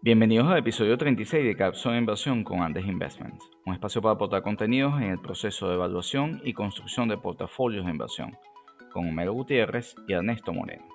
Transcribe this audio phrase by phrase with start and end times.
[0.00, 4.94] Bienvenidos al episodio 36 de Capsule Inversión con Andes Investments, un espacio para aportar contenidos
[5.02, 8.36] en el proceso de evaluación y construcción de portafolios de inversión,
[8.92, 10.86] con Homero Gutiérrez y Ernesto Moreno.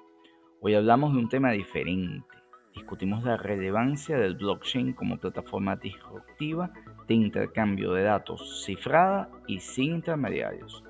[0.61, 2.25] Hoy hablamos de un tema diferente.
[2.73, 6.71] Discutimos la relevancia del blockchain como plataforma disruptiva
[7.05, 10.81] de intercambio de datos cifrada y sin intermediarios,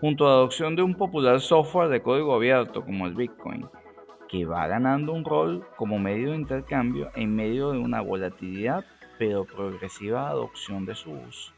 [0.00, 3.68] junto a la adopción de un popular software de código abierto como el Bitcoin
[4.30, 8.84] que va ganando un rol como medio de intercambio en medio de una volatilidad
[9.18, 11.52] pero progresiva adopción de su uso.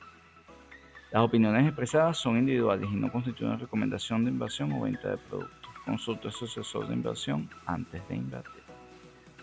[1.12, 5.71] Las opiniones expresadas son individuales y no constituyen recomendación de inversión o venta de productos.
[5.85, 8.62] Consulta a su asesor de inversión antes de invertir.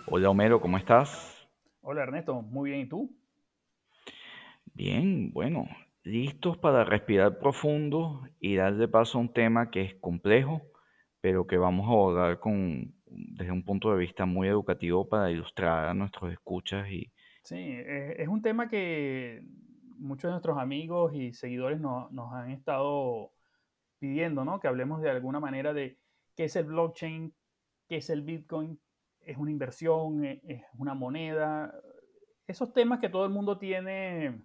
[0.08, 1.48] Hola Homero, ¿cómo estás?
[1.82, 3.16] Hola Ernesto, muy bien, ¿y tú?
[4.74, 5.68] Bien, bueno,
[6.04, 10.62] listos para respirar profundo y darle paso a un tema que es complejo,
[11.22, 15.90] pero que vamos a abordar con, desde un punto de vista muy educativo para ilustrar
[15.90, 17.12] a nuestros escuchas y...
[17.44, 19.42] Sí, es, un tema que
[19.98, 23.32] muchos de nuestros amigos y seguidores nos han estado
[23.98, 24.60] pidiendo, ¿no?
[24.60, 25.98] Que hablemos de alguna manera de
[26.36, 27.34] qué es el blockchain,
[27.88, 28.80] qué es el Bitcoin,
[29.22, 31.74] es una inversión, e, es una moneda,
[32.48, 34.42] esos temas que todo el mundo tiene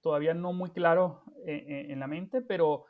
[0.00, 2.86] todavía no muy claros en, en la mente, pero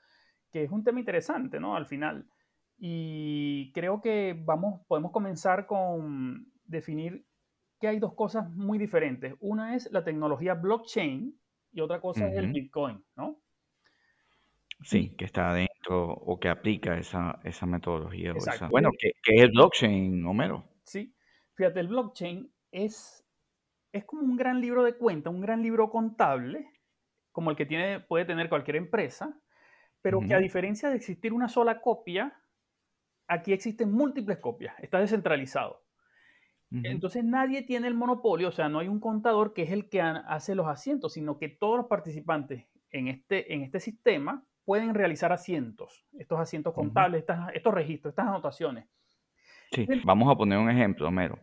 [0.51, 1.77] que es un tema interesante, ¿no?
[1.77, 2.27] Al final.
[2.85, 7.25] Y creo que vamos, podemos comenzar con definir
[7.79, 9.37] que hay dos cosas muy diferentes.
[9.39, 11.33] Una es la tecnología blockchain
[11.71, 13.41] y otra cosa es el Bitcoin, ¿no?
[14.83, 18.35] Sí, que está dentro o que aplica esa, esa metodología.
[18.69, 20.65] bueno, ¿qué, es el blockchain, Homero?
[20.83, 21.15] Sí,
[21.55, 23.25] fíjate, el blockchain es,
[23.93, 26.69] es como un gran libro de cuenta, un gran libro contable,
[27.31, 29.41] como el que tiene, puede tener cualquier empresa,
[30.01, 32.42] pero que a diferencia de existir una sola copia,
[33.33, 35.83] aquí existen múltiples copias, está descentralizado.
[36.85, 40.01] Entonces nadie tiene el monopolio, o sea, no hay un contador que es el que
[40.01, 45.33] hace los asientos, sino que todos los participantes en este, en este sistema pueden realizar
[45.33, 48.87] asientos, estos asientos contables, estos registros, estas anotaciones.
[49.71, 51.39] Sí, vamos a poner un ejemplo, Homero.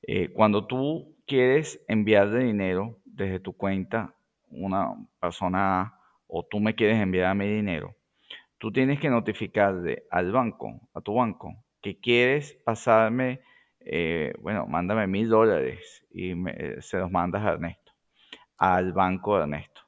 [0.00, 4.14] Eh, cuando tú quieres enviarle dinero desde tu cuenta
[4.48, 5.94] una persona
[6.26, 7.94] o tú me quieres enviar a mi dinero,
[8.64, 13.42] tú tienes que notificarle al banco, a tu banco, que quieres pasarme,
[13.80, 16.32] eh, bueno, mándame mil dólares y
[16.80, 17.92] se los mandas a Ernesto,
[18.56, 19.82] al banco de Ernesto.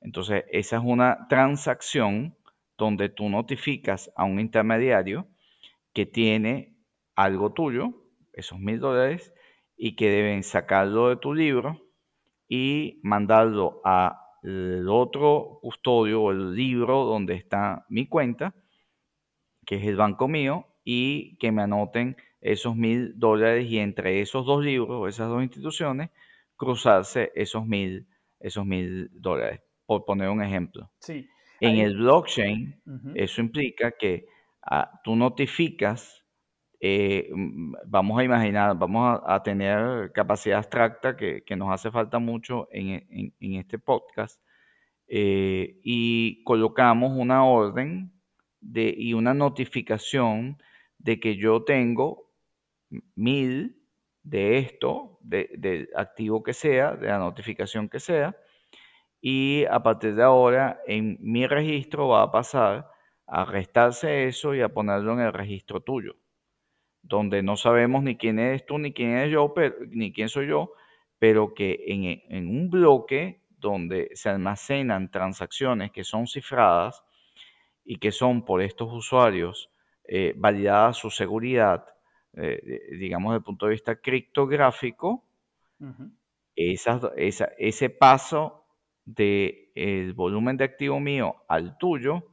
[0.00, 2.34] Entonces, esa es una transacción
[2.78, 5.28] donde tú notificas a un intermediario
[5.92, 6.74] que tiene
[7.16, 7.92] algo tuyo,
[8.32, 9.34] esos mil dólares,
[9.76, 11.82] y que deben sacarlo de tu libro
[12.48, 18.54] y mandarlo a el otro custodio o el libro donde está mi cuenta,
[19.66, 24.46] que es el banco mío, y que me anoten esos mil dólares y entre esos
[24.46, 26.10] dos libros, esas dos instituciones,
[26.54, 28.06] cruzarse esos mil,
[28.38, 30.90] esos mil dólares, por poner un ejemplo.
[31.00, 31.28] Sí.
[31.60, 32.82] En el blockchain,
[33.14, 34.26] eso implica que
[34.62, 36.24] ah, tú notificas
[36.80, 37.30] eh,
[37.86, 43.78] vamos a imaginar, vamos a, tener capacidad abstracta que, nos hace falta mucho en, este
[43.78, 44.40] podcast
[45.08, 48.12] eh, y colocamos una orden
[48.60, 50.58] de, y una notificación
[50.98, 52.30] de que yo tengo
[53.14, 53.82] mil
[54.22, 58.36] de esto, del activo que sea, de la notificación que sea,
[59.20, 62.90] y a partir de ahora en mi registro va a pasar
[63.26, 66.16] a restarse eso y a ponerlo en el registro tuyo
[67.08, 69.54] donde no sabemos ni quién eres tú, ni quién eres yo,
[69.90, 70.72] ni quién soy yo,
[71.18, 71.84] pero que
[72.28, 77.04] en, un bloque donde se almacenan transacciones que son cifradas
[77.84, 79.70] y que son por estos usuarios
[80.04, 81.86] eh, validadas su seguridad,
[82.34, 85.24] eh, digamos desde el punto de vista criptográfico,
[86.56, 88.64] ese paso
[89.04, 92.30] del volumen de activo mío al tuyo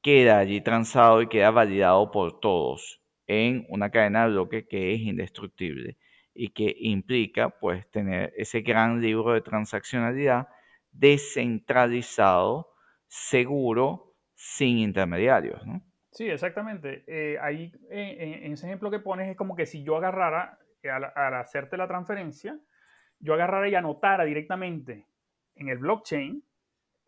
[0.00, 5.00] queda allí transado y queda validado por todos en una cadena de bloque que es
[5.00, 5.96] indestructible
[6.32, 10.48] y que implica pues tener ese gran libro de transaccionalidad
[10.92, 12.72] descentralizado,
[13.06, 15.62] seguro, sin intermediarios.
[16.10, 17.04] Sí, exactamente.
[17.06, 21.04] Eh, ahí en, ese ejemplo que pones es como que si yo agarrara, eh, al,
[21.34, 22.58] hacerte la transferencia,
[23.18, 25.06] yo agarrara y anotara directamente
[25.54, 26.42] en el blockchain,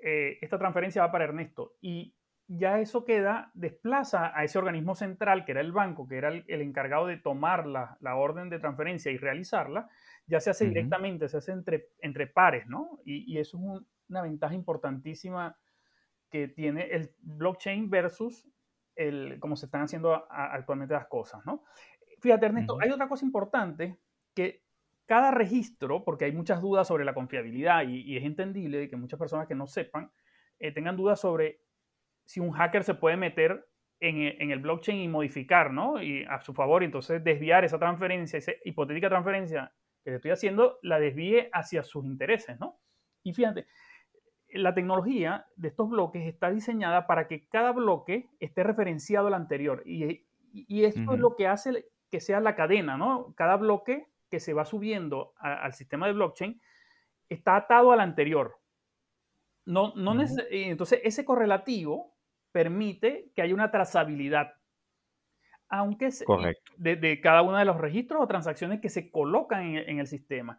[0.00, 1.74] eh, esta transferencia va para Ernesto.
[1.80, 2.14] Y
[2.48, 6.62] ya eso queda, desplaza a ese organismo central, que era el banco, que era el,
[6.62, 9.88] encargado de tomar la, orden de transferencia y realizarla,
[10.26, 13.00] ya se hace directamente, se hace entre, entre pares, ¿no?
[13.04, 15.58] Y, eso es una ventaja importantísima
[16.30, 18.48] que tiene el blockchain versus
[18.96, 21.64] el, cómo se están haciendo actualmente las cosas, ¿no?
[22.20, 23.98] Fíjate, Ernesto, hay otra cosa importante
[24.34, 24.64] que
[25.04, 29.46] cada registro, porque hay muchas dudas sobre la confiabilidad y, es entendible que muchas personas
[29.46, 30.10] que no sepan
[30.58, 31.60] eh, tengan dudas sobre
[32.28, 33.66] si un hacker se puede meter
[34.00, 36.02] en, el blockchain y modificar, ¿no?
[36.02, 39.72] Y a su favor, entonces desviar esa transferencia, esa hipotética transferencia
[40.04, 42.78] que estoy haciendo, la desvíe hacia sus intereses, ¿no?
[43.22, 43.66] Y fíjate,
[44.50, 49.82] la tecnología de estos bloques está diseñada para que cada bloque esté referenciado al anterior.
[49.86, 50.22] Y,
[50.84, 53.32] esto es lo que hace que sea la cadena, ¿no?
[53.36, 56.60] Cada bloque que se va subiendo al sistema de blockchain
[57.30, 58.58] está atado al anterior.
[59.64, 60.14] No, no
[60.50, 62.17] Entonces, ese correlativo
[62.52, 64.52] permite que haya una trazabilidad,
[65.68, 66.10] aunque
[66.78, 70.58] de, de, cada uno de los registros o transacciones que se colocan en, el sistema.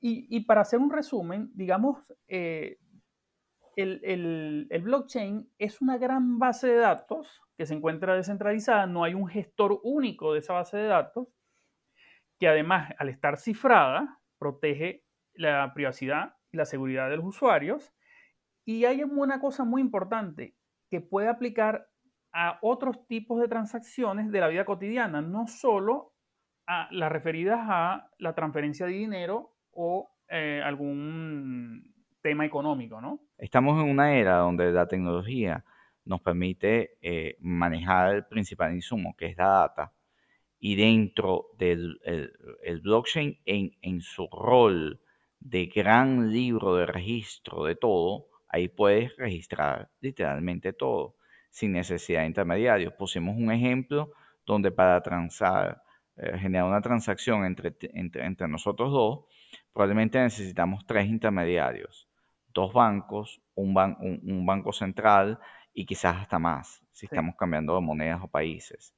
[0.00, 2.78] Y, para hacer un resumen, digamos, eh,
[3.76, 9.14] el, el, blockchain es una gran base de datos que se encuentra descentralizada, no hay
[9.14, 11.28] un gestor único de esa base de datos,
[12.38, 17.92] que además, al estar cifrada, protege la privacidad y la seguridad de los usuarios.
[18.64, 20.54] Y hay una cosa muy importante,
[20.90, 21.88] que puede aplicar
[22.32, 26.12] a otros tipos de transacciones de la vida cotidiana, no solo
[26.66, 33.20] a las referidas a la transferencia de dinero o eh, algún tema económico, ¿no?
[33.38, 35.64] Estamos en una era donde la tecnología
[36.04, 39.92] nos permite eh, manejar el principal insumo, que es la data,
[40.58, 45.00] y dentro del el, blockchain, en su rol
[45.40, 51.16] de gran libro de registro de todo, Ahí puedes registrar literalmente todo
[51.50, 52.94] sin necesidad de intermediarios.
[52.94, 54.12] Pusimos un ejemplo
[54.46, 55.82] donde para transar,
[56.16, 59.24] eh, generar una transacción entre, entre, nosotros dos,
[59.72, 62.08] probablemente necesitamos tres intermediarios,
[62.54, 63.76] dos bancos, un,
[64.22, 65.38] un, banco central
[65.74, 68.94] y quizás hasta más, si estamos cambiando de monedas o países.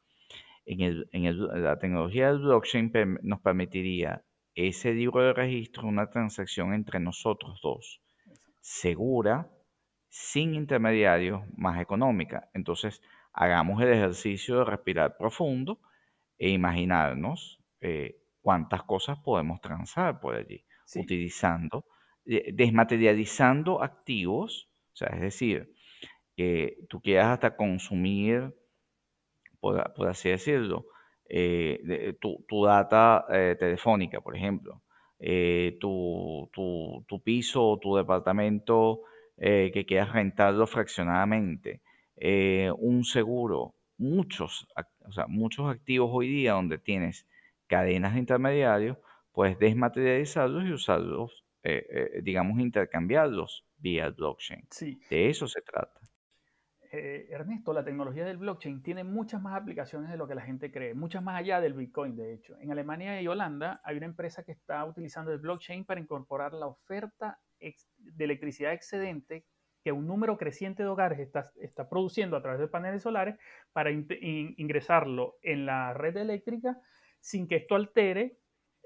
[0.67, 2.93] En, el, en la tecnología del blockchain
[3.23, 4.23] nos permitiría
[4.55, 8.01] ese libro de registro, una transacción entre nosotros dos
[8.61, 9.51] segura,
[10.09, 12.51] sin intermediarios, más económica.
[12.55, 13.03] Entonces,
[13.33, 15.81] hagamos el ejercicio de respirar profundo
[16.39, 20.65] e imaginarnos eh, cuántas cosas podemos transar por allí,
[20.97, 21.85] utilizando,
[22.25, 25.73] eh, desmaterializando activos, o sea, es decir,
[26.37, 28.55] que tú quieras hasta consumir,
[29.61, 30.87] por, así decirlo,
[31.29, 33.27] eh, tu, data
[33.59, 34.83] telefónica, por ejemplo,
[35.21, 39.03] eh, tu, tu, piso o tu departamento
[39.37, 41.83] eh, que quieras rentarlo fraccionadamente,
[42.17, 44.67] eh, un seguro, muchos,
[45.07, 47.27] o sea, muchos activos hoy día donde tienes
[47.67, 48.97] cadenas de intermediarios,
[49.33, 51.45] puedes desmaterializarlos y usarlos,
[52.23, 54.67] digamos, intercambiarlos vía blockchain.
[55.11, 56.00] De eso se trata.
[56.93, 60.73] Eh, Ernesto, la tecnología del blockchain tiene muchas más aplicaciones de lo que la gente
[60.73, 62.59] cree, muchas más allá del Bitcoin, de hecho.
[62.59, 66.67] En Alemania y Holanda hay una empresa que está utilizando el blockchain para incorporar la
[66.67, 69.45] oferta de electricidad excedente
[69.85, 73.37] que un número creciente de hogares está, produciendo a través de paneles solares
[73.73, 76.77] para ingresarlo en la red eléctrica
[77.21, 78.39] sin que esto altere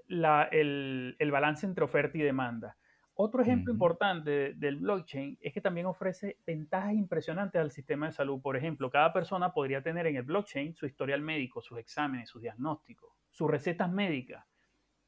[0.08, 2.76] el balance entre oferta y demanda.
[3.16, 8.40] Otro ejemplo importante del blockchain es que también ofrece ventajas impresionantes al sistema de salud.
[8.42, 12.42] Por ejemplo, cada persona podría tener en el blockchain su historial médico, sus exámenes, sus
[12.42, 14.44] diagnósticos, sus recetas médicas.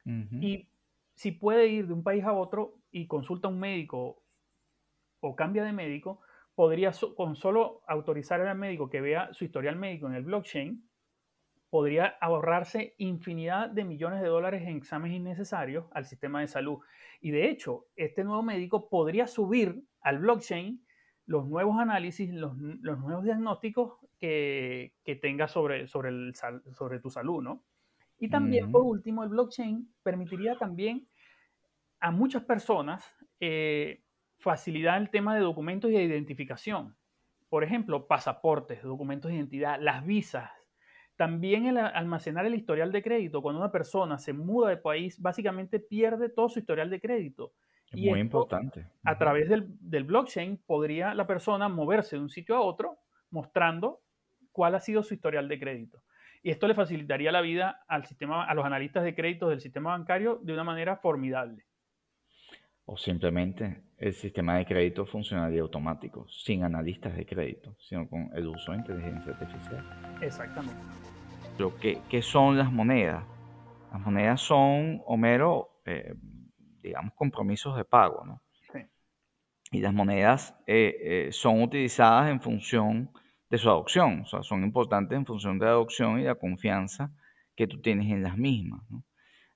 [0.04, 0.68] Y
[1.14, 4.22] si puede ir de un país a otro y consulta a un médico
[5.18, 6.20] o cambia de médico,
[6.54, 10.88] podría con solo autorizar al médico que vea su historial médico en el blockchain,
[11.70, 16.78] podría ahorrarse infinidad de millones de dólares en exámenes innecesarios al sistema de salud.
[17.20, 20.84] Y de hecho, este nuevo médico podría subir al blockchain
[21.26, 27.64] los nuevos análisis, los, nuevos diagnósticos que, tenga sobre, sobre, el, sobre tu salud, ¿no?
[28.18, 31.06] Y también, por último, el blockchain permitiría también
[32.00, 33.04] a muchas personas
[33.40, 34.04] eh,
[34.38, 36.96] facilitar el tema de documentos y de identificación.
[37.48, 40.50] Por ejemplo, pasaportes, documentos de identidad, las visas,
[41.16, 45.80] también el almacenar el historial de crédito, cuando una persona se muda de país, básicamente
[45.80, 47.52] pierde todo su historial de crédito.
[47.90, 48.86] Es muy importante.
[49.04, 52.98] A través del, blockchain podría la persona moverse de un sitio a otro
[53.30, 54.00] mostrando
[54.52, 56.02] cuál ha sido su historial de crédito.
[56.42, 59.90] Y esto le facilitaría la vida al sistema, a los analistas de créditos del sistema
[59.90, 61.64] bancario de una manera formidable.
[62.84, 68.46] O simplemente el sistema de crédito funcionaría automático, sin analistas de crédito, sino con el
[68.46, 70.18] uso de inteligencia artificial.
[70.22, 70.76] Exactamente.
[71.58, 73.24] Lo que, ¿Qué son las monedas?
[73.92, 76.14] Las monedas son, Homero, eh,
[76.82, 78.42] digamos, compromisos de pago, ¿no?
[78.72, 78.80] Sí.
[79.72, 83.10] Y las monedas eh, eh, son utilizadas en función
[83.48, 87.12] de su adopción, o sea, son importantes en función de la adopción y la confianza
[87.54, 89.04] que tú tienes en las mismas, ¿no?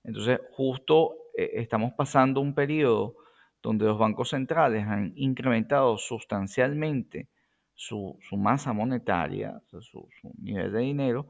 [0.04, 3.16] Entonces, justo eh, estamos pasando un periodo
[3.62, 7.28] donde los bancos centrales han incrementado sustancialmente
[7.74, 11.28] su, masa monetaria, su, nivel de dinero,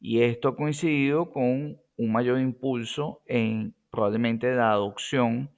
[0.00, 5.50] y esto ha coincidido con un mayor impulso en probablemente la adopción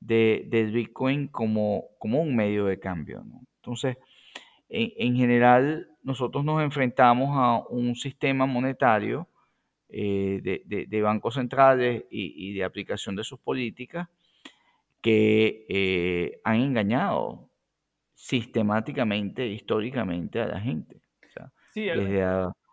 [0.00, 3.24] de, del Bitcoin como, como un medio de cambio.
[3.56, 3.96] Entonces,
[4.68, 9.28] en, general, nosotros nos enfrentamos a un sistema monetario
[9.88, 14.08] eh, de, bancos centrales y, de aplicación de sus políticas
[15.00, 17.50] que eh, han engañado
[18.14, 21.02] sistemáticamente, históricamente a la gente.
[21.74, 22.22] desde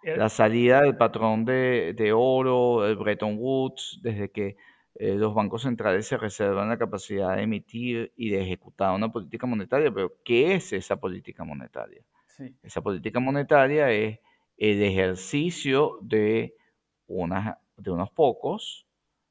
[0.04, 4.58] la, salida del patrón de, oro, el Bretton Woods, desde que
[4.96, 9.48] eh, los bancos centrales se reservan la capacidad de emitir y de ejecutar una política
[9.48, 12.04] monetaria, pero ¿qué es esa política monetaria?
[12.64, 14.20] Esa política monetaria es
[14.58, 16.56] el ejercicio de,
[17.08, 18.88] unas, de unos pocos,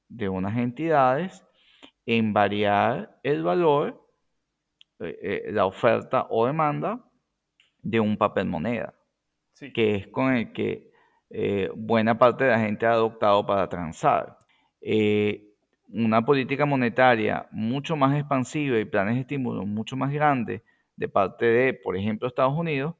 [0.08, 1.44] de unas entidades,
[2.06, 4.08] en variar el valor,
[5.00, 7.04] eh, eh, la oferta o demanda
[7.82, 8.94] de un papel moneda,
[9.74, 10.90] que es con el que
[11.30, 14.38] eh, buena parte de la gente ha adoptado para transar.
[15.92, 20.62] una política monetaria mucho más expansiva y planes de estímulo mucho más grandes
[20.96, 22.94] de parte de, por ejemplo, Estados Unidos,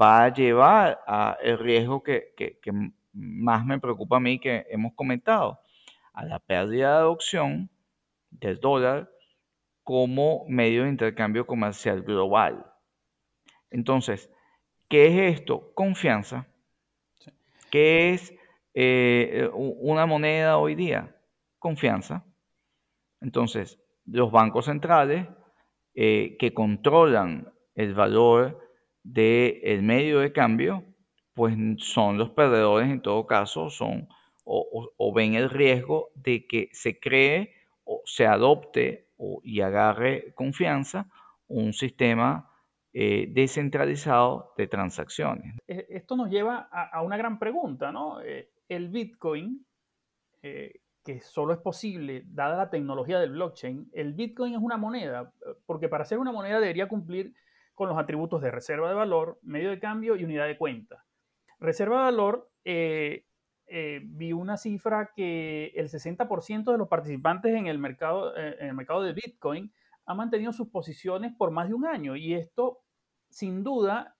[0.00, 2.58] va a llevar a el riesgo que, que,
[3.12, 5.60] más me preocupa a mí que hemos comentado,
[6.14, 7.70] a la pérdida de adopción
[8.30, 9.08] del dólar
[9.84, 12.66] como medio de intercambio comercial global.
[13.70, 14.30] Entonces,
[14.88, 15.72] ¿qué es esto?
[15.74, 16.46] Confianza.
[17.70, 18.34] ¿Qué es
[18.74, 21.16] eh, una moneda hoy día?
[21.58, 22.24] Confianza.
[23.20, 25.26] Entonces, los bancos centrales
[25.94, 28.60] eh, que controlan el valor
[29.02, 30.84] del medio de cambio,
[31.34, 34.08] pues son los perdedores en todo caso, son
[34.44, 39.08] o, ven el riesgo de que se cree o se adopte
[39.42, 41.08] y agarre confianza
[41.48, 42.50] un sistema
[42.94, 45.56] eh, descentralizado de transacciones.
[45.66, 48.22] E, esto nos lleva a, una gran pregunta, ¿no?
[48.22, 49.66] Eh, el Bitcoin,
[50.42, 55.32] eh, que solo es posible dada la tecnología del blockchain, el Bitcoin es una moneda,
[55.66, 57.34] porque para ser una moneda debería cumplir
[57.74, 61.04] con los atributos de reserva de valor, medio de cambio y unidad de cuenta.
[61.58, 63.26] Reserva de valor, eh,
[63.66, 68.68] eh, vi una cifra que el 60% de los participantes en el, mercado, eh, en
[68.68, 69.72] el mercado de Bitcoin
[70.06, 72.83] ha mantenido sus posiciones por más de un año y esto
[73.34, 74.16] sin duda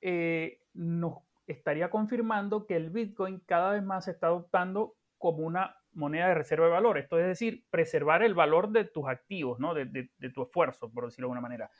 [0.72, 6.26] nos estaría confirmando que el Bitcoin cada vez más se está adoptando como una moneda
[6.26, 9.72] de reserva de valor, esto es decir, preservar el valor de tus activos, ¿no?
[9.72, 11.70] de, tu esfuerzo, por decirlo de alguna manera.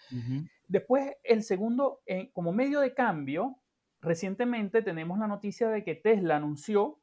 [0.69, 3.57] Después, el segundo, eh, como medio de cambio,
[4.01, 7.01] recientemente tenemos la noticia de que Tesla anunció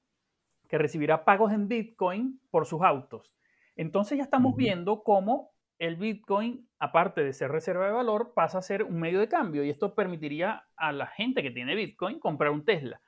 [0.69, 3.35] que recibirá pagos en Bitcoin por sus autos.
[3.75, 8.61] Entonces ya estamos viendo cómo el Bitcoin, aparte de ser reserva de valor, pasa a
[8.61, 12.51] ser un medio de cambio y esto permitiría a la gente que tiene Bitcoin comprar
[12.51, 13.01] un Tesla.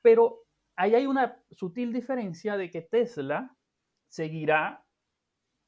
[0.00, 3.54] Pero ahí hay una sutil diferencia de que Tesla
[4.08, 4.86] seguirá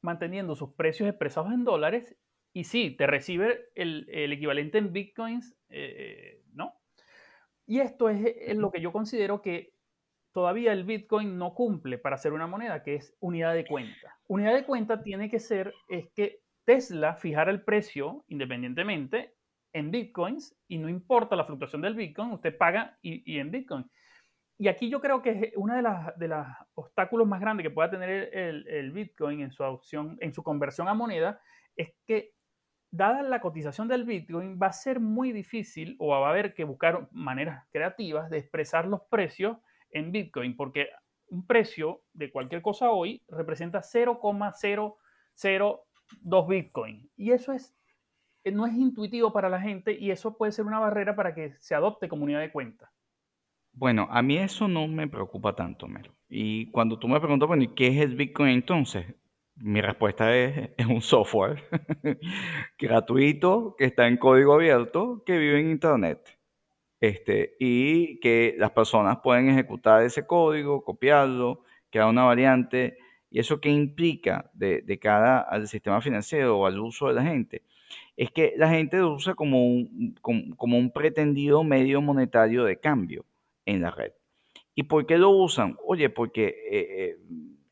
[0.00, 2.16] manteniendo sus precios expresados en dólares
[2.54, 6.72] y sí, te recibe el, equivalente en bitcoins, eh, ¿no?
[7.66, 9.74] Y esto es, lo que yo considero que
[10.32, 14.16] todavía el bitcoin no cumple para ser una moneda, que es unidad de cuenta.
[14.26, 19.36] Unidad de cuenta tiene que ser, es que Tesla fijara el precio independientemente
[19.72, 23.88] en bitcoins y no importa la fluctuación del bitcoin, usted paga y, en bitcoin.
[24.58, 28.90] Y aquí yo creo que uno de, los obstáculos más grandes que pueda tener el,
[28.90, 31.42] Bitcoin en su adopción, en su conversión a moneda,
[31.76, 32.32] es que
[32.90, 36.64] dada la cotización del Bitcoin, va a ser muy difícil o va a haber que
[36.64, 39.58] buscar maneras creativas de expresar los precios
[39.90, 40.88] en Bitcoin, porque
[41.28, 43.82] un precio de cualquier cosa hoy representa
[46.24, 47.10] 0,002 Bitcoin.
[47.16, 47.74] Y eso es,
[48.44, 51.74] no es intuitivo para la gente y eso puede ser una barrera para que se
[51.74, 52.92] adopte como unidad de cuenta.
[53.72, 56.14] Bueno, a mí eso no me preocupa tanto, Mero.
[56.28, 59.06] Y cuando tú me preguntas, bueno, ¿y qué es el Bitcoin entonces?
[59.56, 61.62] Mi respuesta es, es un software
[62.78, 66.38] gratuito que está en código abierto que vive en Internet.
[67.00, 72.96] Este, y que las personas pueden ejecutar ese código, copiarlo, crear una variante.
[73.30, 77.62] ¿Y eso qué implica de, cara al sistema financiero o al uso de la gente?
[78.16, 83.24] Es que la gente lo usa como un, como un pretendido medio monetario de cambio
[83.64, 84.12] en la red.
[84.74, 85.76] ¿Y por qué lo usan?
[85.86, 87.16] Oye, porque, eh, eh,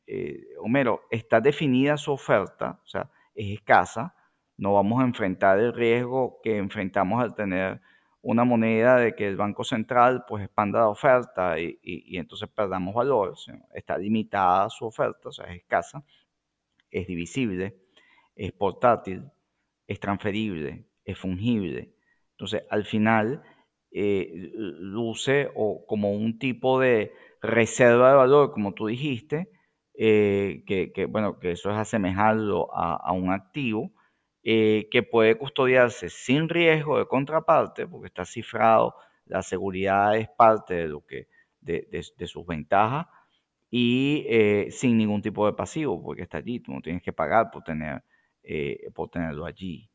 [0.07, 4.15] eh, Homero, está definida su oferta, o sea, es escasa,
[4.57, 7.81] no vamos a enfrentar el riesgo que enfrentamos al tener
[8.25, 13.35] una moneda de que el Banco Central pues expanda la oferta y, entonces perdamos valor,
[13.73, 16.03] está limitada su oferta, o sea, es escasa.
[16.91, 17.77] es divisible,
[18.35, 19.23] es portátil,
[19.87, 21.93] es transferible, es fungible.
[22.31, 23.43] Entonces, al final,
[23.91, 29.49] eh, luce o como un tipo de reserva de valor, como tú dijiste,
[29.93, 33.91] eh, que, bueno, que eso es asemejarlo a, un activo,
[34.47, 38.93] eh, que puede custodiarse sin riesgo de contraparte, porque está cifrado,
[39.25, 40.87] la seguridad es parte
[41.61, 43.07] de, sus ventajas,
[43.71, 44.23] y
[44.69, 48.03] sin ningún tipo de pasivo, porque está allí, tú no tienes que pagar por, tener,
[48.93, 49.89] por tenerlo allí.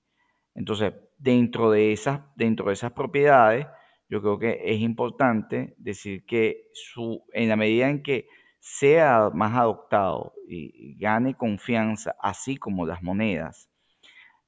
[0.56, 2.20] Entonces, dentro de, esas,
[2.92, 3.68] propiedades,
[4.08, 6.66] yo creo que es importante decir que
[7.32, 8.26] en la medida en que
[8.58, 13.69] sea más adoptado y gane confianza, así como las monedas,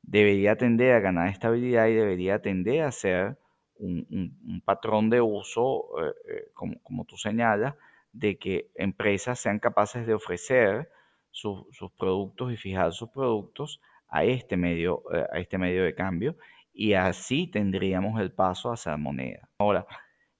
[0.02, 3.38] debería tender a ganar estabilidad y debería tender a ser
[3.78, 7.74] un, patrón de uso, eh, eh, como, tú señalas,
[8.12, 10.90] de que empresas sean capaces de ofrecer
[11.30, 11.66] sus
[11.98, 16.36] productos y fijar sus productos a este medio, eh, a este medio de cambio
[16.72, 19.48] y así tendríamos el paso a hacer moneda.
[19.58, 19.86] Ahora,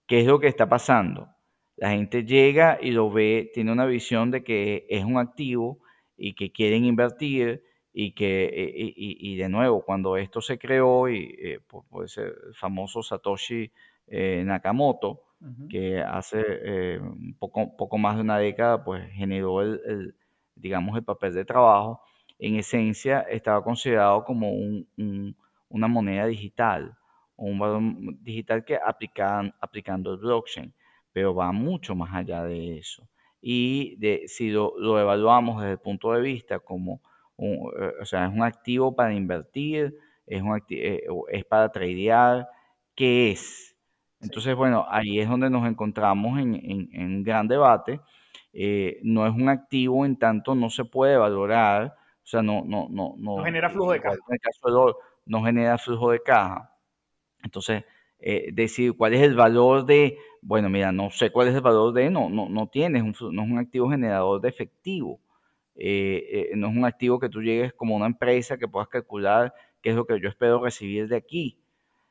[0.06, 1.28] ¿qué es lo que está pasando?
[1.76, 5.80] La gente llega y lo ve, tiene una visión de que es un activo
[6.16, 11.36] y que quieren invertir y que, eh, y, de nuevo, cuando esto se creó, y
[11.38, 13.70] eh, puede ser el famoso Satoshi
[14.08, 15.22] Nakamoto,
[15.68, 20.14] que hace un poco, poco más de una década, pues generó el,
[20.54, 22.00] digamos, el papel de trabajo
[22.42, 24.52] en esencia estaba considerado como
[25.68, 26.96] una moneda digital,
[27.36, 27.80] o un valor
[28.20, 30.74] digital que aplican, aplicando el blockchain,
[31.12, 33.08] pero va mucho más allá de eso.
[33.40, 37.00] Y de, si lo, evaluamos desde el punto de vista como,
[37.36, 39.96] un, eh, o sea, es un activo para invertir,
[40.26, 42.48] es, un eh, es para tradear,
[42.94, 43.76] ¿qué es?
[44.20, 48.00] Entonces, bueno, ahí es donde nos encontramos en, un gran debate.
[48.52, 52.86] Eh, no es un activo en tanto no se puede valorar o sea, no, no,
[52.88, 54.14] no, no, genera flujo de caja.
[54.14, 56.72] En el caso de oro, no genera flujo de caja.
[57.42, 57.84] Entonces,
[58.20, 61.92] eh, decir cuál es el valor de, bueno, mira, no sé cuál es el valor
[61.92, 65.18] de, no, no, no tienes, un, no es un activo generador de efectivo.
[65.74, 69.54] Eh, eh, no es un activo que tú llegues como una empresa que puedas calcular
[69.80, 71.58] qué es lo que yo espero recibir de aquí.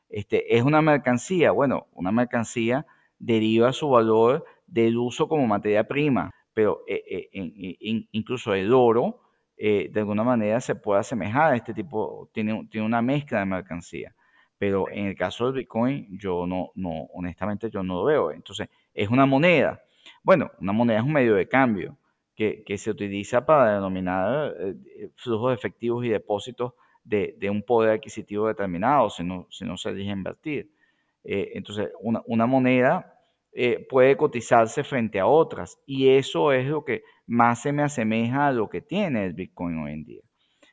[0.10, 1.52] Este, es una mercancía.
[1.52, 2.86] Bueno, una mercancía
[3.20, 6.84] deriva su valor del uso como materia prima, pero
[8.12, 9.22] incluso el oro
[9.64, 13.46] eh, de alguna manera se puede asemejar a este tipo, tiene, tiene una mezcla de
[13.46, 14.16] mercancía.
[14.58, 18.32] Pero en el caso del Bitcoin, yo no, no, honestamente yo no lo veo.
[18.32, 19.80] Entonces, es una moneda.
[20.24, 21.96] Bueno, una moneda es un medio de cambio
[22.66, 26.74] que, se utiliza para denominar eh, flujos efectivos y depósitos
[27.04, 30.72] de, un poder adquisitivo determinado, si no, si no se elige invertir.
[31.24, 33.18] Eh, entonces, una, una moneda
[33.54, 35.80] eh, puede cotizarse frente a otras.
[35.86, 39.78] Y eso es lo que más se me asemeja a lo que tiene el Bitcoin
[39.80, 40.22] hoy en día.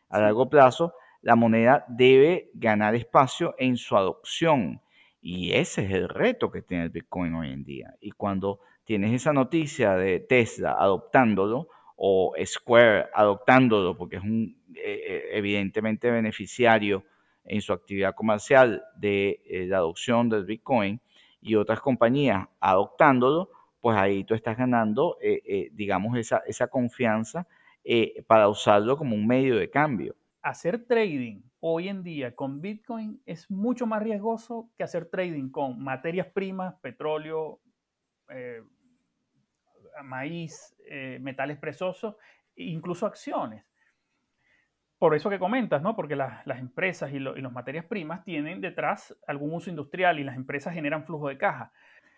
[0.09, 4.81] A largo plazo, la moneda debe ganar espacio en su adopción.
[5.21, 7.95] Y ese es el reto que tiene el Bitcoin hoy en día.
[8.01, 15.03] Y cuando tienes esa noticia de Tesla adoptándolo o Square adoptándolo, porque es un eh,
[15.07, 17.05] eh, evidentemente beneficiario
[17.45, 21.01] en su actividad comercial de la adopción del Bitcoin,
[21.41, 27.47] y otras compañías adoptándolo, pues ahí tú estás ganando, eh, eh, digamos, esa, esa confianza
[27.85, 30.17] eh, para usarlo como un medio de cambio.
[30.43, 35.83] Hacer trading hoy en día con Bitcoin es mucho más riesgoso que hacer trading con
[35.83, 37.61] materias primas, petróleo,
[40.03, 40.77] maíz,
[41.21, 42.17] metales preciosos,
[42.57, 43.65] e incluso acciones
[44.99, 45.95] por eso que comentas, ¿no?
[45.95, 50.75] Porque las empresas y, las materias primas tienen detrás algún uso industrial y las empresas
[50.75, 51.73] generan flujo de caja.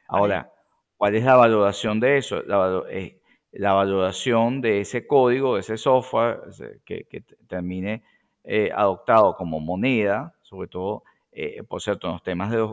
[0.09, 0.51] Ahora,
[0.97, 2.43] ¿cuál es la valoración de eso?
[2.43, 3.21] La, eh,
[3.53, 6.40] valoración de ese código, de ese software
[6.85, 8.03] que, termine
[8.45, 12.66] eh, adoptado como moneda, sobre todo, eh, por cierto, en los temas de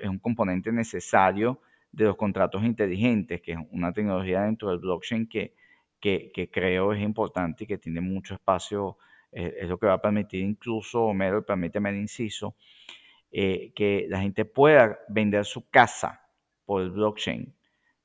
[0.00, 1.60] es un componente necesario
[1.92, 5.54] de los contratos inteligentes, que es una tecnología dentro del blockchain que,
[6.00, 8.96] que creo es importante y que tiene mucho espacio
[9.32, 12.54] es, lo que va a permitir incluso, Homero, permíteme el inciso,
[13.30, 16.20] eh, que la gente pueda vender su casa
[16.66, 17.52] por el blockchain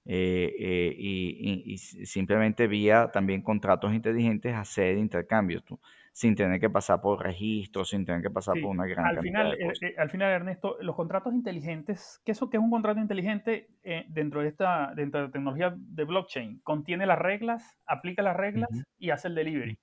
[0.05, 5.63] eh, eh, y, simplemente vía también contratos inteligentes hacer intercambios
[6.17, 9.55] sin tener que pasar por registros, sin tener que pasar por una gran al final,
[9.99, 13.69] al final, Ernesto, los contratos inteligentes, ¿qué es, qué es un contrato inteligente
[14.07, 16.59] dentro, de esta, dentro de la tecnología de blockchain?
[16.63, 19.77] Contiene las reglas, aplica las reglas y hace el delivery.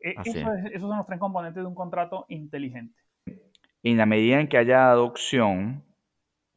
[0.00, 3.00] Eh, esos son los tres componentes de un contrato inteligente.
[3.82, 5.82] En la medida en que haya adopción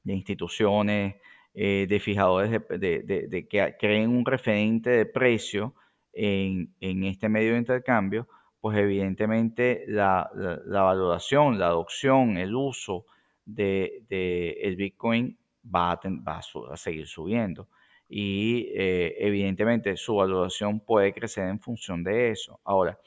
[0.04, 1.16] de instituciones,
[1.54, 5.76] eh, de fijadores de, que creen un referente de precio
[6.12, 8.28] en, este medio de intercambio,
[8.64, 10.32] pues evidentemente la,
[10.66, 13.06] valoración, la adopción, el uso
[13.44, 16.40] del de, el Bitcoin va a, va
[16.72, 17.68] a, seguir subiendo.
[18.08, 22.62] Y eh, evidentemente su valoración puede crecer en función de eso.
[22.64, 22.98] Ahora,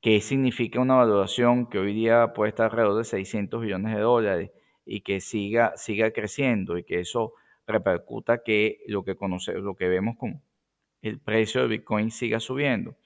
[0.00, 4.50] ¿qué significa una valoración que hoy día puede estar alrededor de 600 billones de dólares
[4.84, 7.34] y que siga, siga creciendo y que eso
[7.68, 10.42] repercuta que lo que conocemos, lo que vemos como
[11.02, 12.96] el precio del Bitcoin siga subiendo?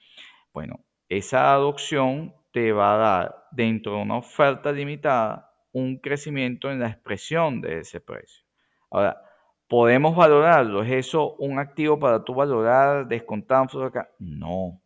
[0.51, 6.79] Bueno, esa adopción te va a dar dentro de una oferta limitada un crecimiento en
[6.79, 8.43] la expresión de ese precio.
[8.89, 9.21] Ahora,
[9.67, 10.81] ¿podemos valorarlo?
[10.81, 14.09] ¿Es eso un activo para tú valorar, descontar acá?
[14.19, 14.81] No.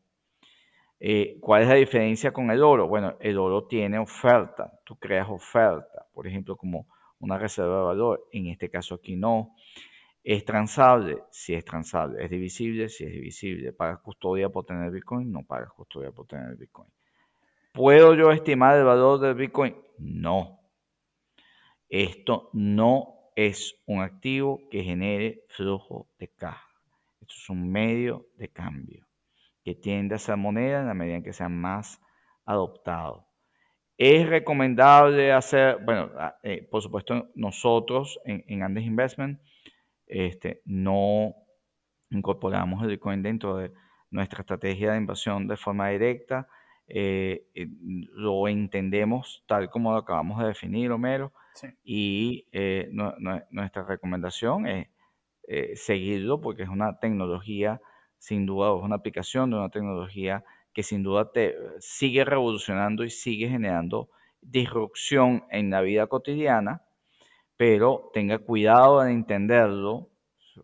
[1.00, 2.88] Eh, ¿Cuál es la diferencia con el oro?
[2.88, 6.88] Bueno, el oro tiene oferta, tú creas oferta, por ejemplo, como
[7.20, 9.56] una reserva de valor, en este caso aquí no.
[10.24, 11.24] ¿Es transable?
[11.32, 12.24] Si es transable.
[12.24, 12.90] ¿Es divisible?
[12.90, 13.74] Si es divisible.
[13.74, 15.32] ¿Pagas custodia por tener Bitcoin?
[15.32, 16.90] No pagas custodia por tener Bitcoin.
[17.72, 19.76] ¿Puedo yo estimar el valor del Bitcoin?
[19.98, 20.60] No.
[21.90, 26.68] Esto no es un activo que genere flujo de caja.
[27.20, 29.08] Esto es un medio de cambio
[29.64, 32.02] que tiende a ser moneda en la medida en que sea más
[32.46, 33.28] adoptado.
[33.98, 39.40] Es recomendable hacer, bueno, ah, eh, por supuesto, nosotros en, en Andes Investment
[40.12, 41.34] este, no
[42.10, 43.72] incorporamos el Bitcoin dentro de
[44.12, 46.48] nuestra estrategia de inversión de forma directa.
[46.88, 47.68] Eh, eh,
[48.14, 51.32] lo entendemos tal como lo acabamos de definir, Homero,
[51.84, 54.88] y eh, nuestra recomendación es
[55.76, 57.82] seguirlo porque es una tecnología,
[58.18, 60.44] sin duda, es una aplicación de una tecnología
[60.74, 64.10] que sin duda te sigue revolucionando y sigue generando
[64.42, 66.82] disrupción en la vida cotidiana
[67.62, 70.10] pero tenga cuidado de entenderlo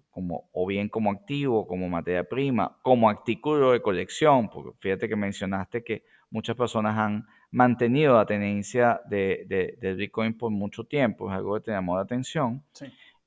[0.09, 5.15] como, o bien como activo, como materia prima, como artículo de colección, porque fíjate que
[5.15, 11.37] mencionaste que muchas personas han mantenido la tenencia de, del Bitcoin por mucho tiempo, es
[11.37, 12.63] algo que te llamó la atención,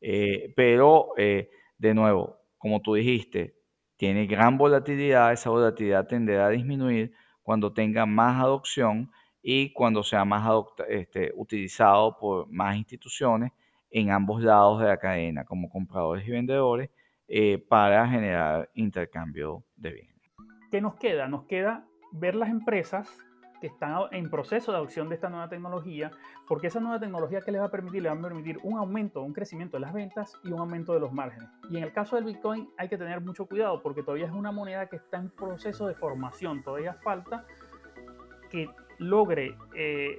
[0.01, 3.55] eh, pero eh, de nuevo, como tú dijiste,
[3.97, 7.13] tiene gran volatilidad, esa volatilidad tenderá a disminuir
[7.45, 10.45] cuando tenga más adopción y cuando sea más
[10.89, 13.53] este, utilizado por más instituciones
[13.91, 16.91] en ambos lados de la cadena, como compradores y vendedores,
[17.29, 20.17] eh, para generar intercambio de bienes.
[20.71, 21.29] ¿Qué nos queda?
[21.29, 23.09] Nos queda ver las empresas
[23.61, 26.11] que están en proceso de adopción de esta nueva tecnología,
[26.49, 29.23] porque esa nueva tecnología que les va a permitir, le va a permitir un aumento,
[29.23, 31.49] un crecimiento de las ventas y un aumento de los márgenes.
[31.69, 34.51] Y en el caso del Bitcoin hay que tener mucho cuidado porque todavía es una
[34.51, 37.45] moneda que está en proceso de formación, todavía falta
[38.51, 40.17] que logre eh,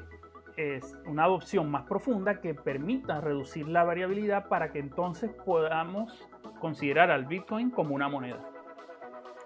[0.58, 6.28] es una adopción más profunda que permita reducir la variabilidad para que entonces podamos
[6.60, 8.40] considerar al Bitcoin como una moneda.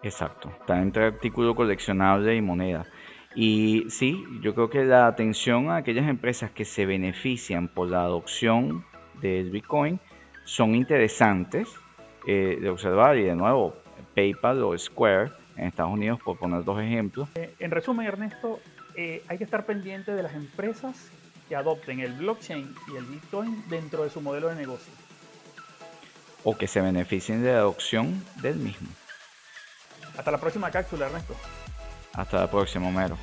[0.04, 2.86] Exacto, está entre artículo coleccionable y moneda.
[3.36, 8.02] Y sí, yo creo que la atención a aquellas empresas que se benefician por la
[8.02, 8.86] adopción
[9.22, 10.00] del Bitcoin
[10.46, 11.76] son interesantes
[12.28, 13.76] eh, de observar y de nuevo
[14.16, 17.30] PayPal o Square en Estados Unidos, por poner dos ejemplos.
[17.36, 18.60] Eh, en resumen, Ernesto,
[18.98, 21.10] eh, hay que estar pendiente de las empresas
[21.48, 24.92] que adopten el blockchain y el Bitcoin dentro de su modelo de negocio.
[26.44, 28.88] O que se beneficien de la adopción del mismo.
[30.18, 31.36] Hasta la próxima cápsula, Ernesto.
[32.14, 33.18] Hasta la próxima, Homero.